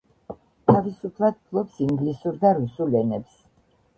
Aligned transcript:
თავისუფლად 0.69 1.35
ფლობს 1.51 1.77
ინგლისურ 1.87 2.39
და 2.45 2.53
რუსულ 2.61 2.99
ენებს. 3.03 3.37